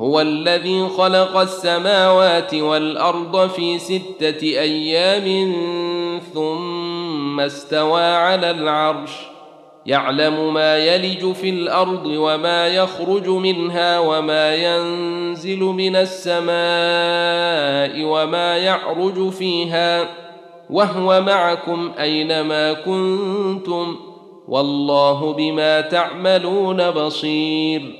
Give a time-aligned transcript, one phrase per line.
[0.00, 5.52] هو الذي خلق السماوات والأرض في ستة أيام
[6.34, 9.10] ثم استوى على العرش.
[9.86, 16.50] يعلم ما يلج في الأرض وما يخرج منها وما ينزل من السماء
[18.04, 20.08] وما يعرج فيها.
[20.70, 23.96] وهو معكم أينما كنتم.
[24.48, 27.99] والله بما تعملون بصير.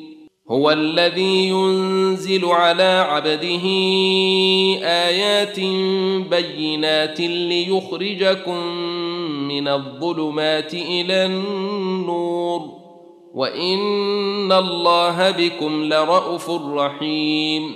[0.51, 3.65] هو الذي ينزل على عبده
[4.83, 5.59] آيات
[6.29, 8.65] بينات ليخرجكم
[9.47, 12.61] من الظلمات إلى النور
[13.33, 17.75] وإن الله بكم لرءوف رحيم.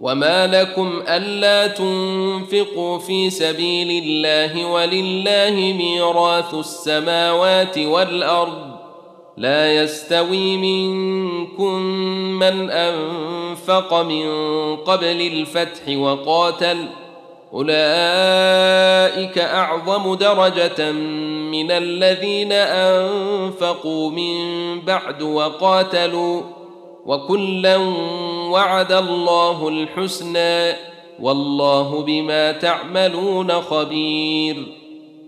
[0.00, 8.75] وما لكم ألا تنفقوا في سبيل الله ولله ميراث السماوات والأرض
[9.36, 11.74] لا يستوي منكم
[12.38, 14.26] من أنفق من
[14.76, 16.76] قبل الفتح وقاتل.
[17.52, 20.92] أولئك أعظم درجة
[21.52, 24.36] من الذين أنفقوا من
[24.80, 26.42] بعد وقاتلوا.
[27.06, 27.76] وكلا
[28.50, 30.72] وعد الله الحسنى.
[31.20, 34.75] والله بما تعملون خبير.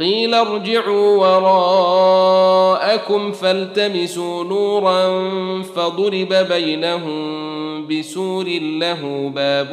[0.00, 2.52] قيل ارجعوا وراءكم
[3.32, 5.22] فالتمسوا نورا
[5.62, 9.70] فضرب بينهم بسور له باب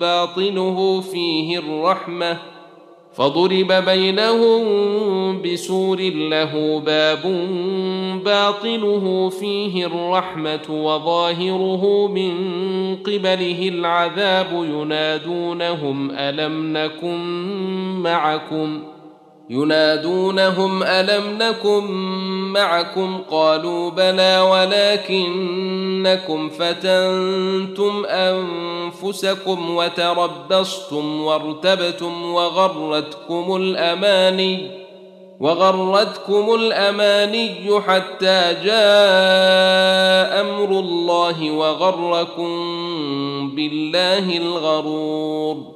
[0.00, 2.38] باطنه فيه الرحمة
[3.14, 4.62] فضرب بينهم
[5.42, 7.22] بسور له باب
[8.24, 12.32] باطنه فيه الرحمة وظاهره من
[12.96, 17.18] قبله العذاب ينادونهم ألم نكن
[18.02, 18.95] معكم
[19.50, 21.84] ينادونهم ألم نكن
[22.52, 24.40] معكم؟ قالوا بلى
[25.20, 34.70] ولكنكم فتنتم أنفسكم وتربصتم وارتبتم وغرتكم الأماني
[35.40, 42.50] وغرتكم الأماني حتى جاء أمر الله وغركم
[43.54, 45.75] بالله الغرور.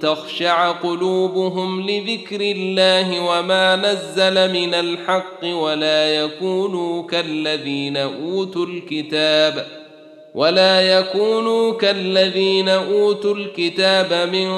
[0.00, 9.66] تخشع قلوبهم لذكر الله وما نزل من الحق ولا يكونوا كالذين أوتوا الكتاب
[10.34, 14.50] ولا يكونوا كالذين أوتوا الكتاب من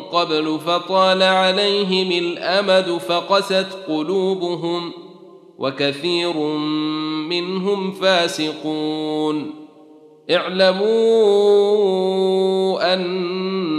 [0.00, 4.92] قبل فطال عليهم الأمد فقست قلوبهم
[5.58, 6.36] وكثير
[7.28, 9.66] منهم فاسقون.
[10.30, 10.86] اعلموا
[12.94, 13.35] أن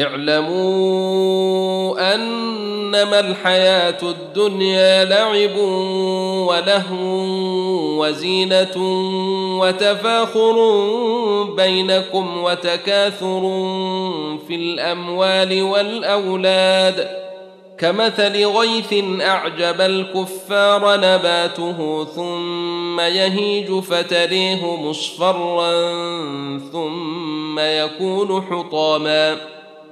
[0.00, 1.78] اعلموا
[2.14, 5.56] أنما الحياة الدنيا لعب
[6.48, 6.98] ولهو
[8.02, 8.76] وزينة
[9.60, 10.56] وتفاخر
[11.42, 13.40] بينكم وتكاثر
[14.48, 17.08] في الأموال والأولاد.
[17.78, 25.70] كمثل غيث أعجب الكفار نباته ثم يهيج فتريه مصفرا
[26.72, 29.57] ثم يكون حطاما.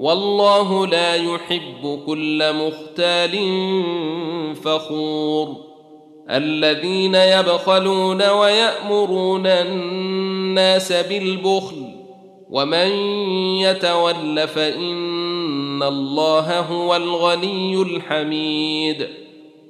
[0.00, 3.38] والله لا يحب كل مختال
[4.54, 5.56] فخور.
[6.30, 11.94] الذين يبخلون ويأمرون الناس بالبخل
[12.50, 12.88] ومن
[13.60, 19.08] يتول فإن الله هو الغني الحميد.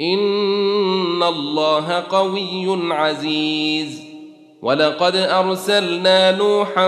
[0.00, 4.04] ان الله قوي عزيز.
[4.62, 6.86] ولقد ارسلنا نوحا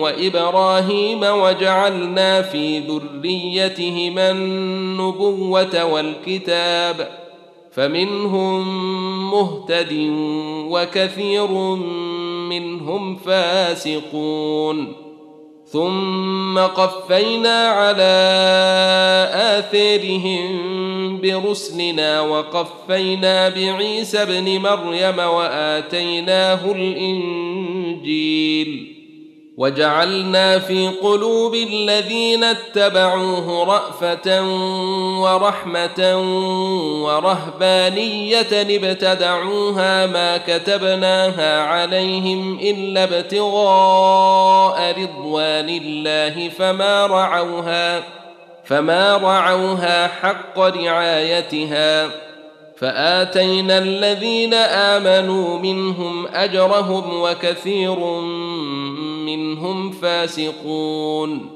[0.00, 7.08] وابراهيم وجعلنا في ذريتهما النبوه والكتاب
[7.72, 8.60] فمنهم
[9.30, 9.92] مهتد
[10.70, 11.50] وكثير
[12.50, 14.92] منهم فاسقون.
[15.66, 18.16] ثم قفينا على
[19.58, 20.85] آثارهم
[21.26, 28.26] برسلنا وقفينا بعيسى ابن مريم وآتيناه الإنجيل
[29.56, 34.42] وجعلنا في قلوب الذين اتبعوه رأفة
[35.20, 36.18] ورحمة
[37.04, 48.02] ورهبانية ابتدعوها ما كتبناها عليهم إلا ابتغاء رضوان الله فما رعوها
[48.66, 52.10] فما رعوها حق رعايتها
[52.78, 57.98] فآتينا الذين آمنوا منهم أجرهم وكثير
[59.26, 61.55] منهم فاسقون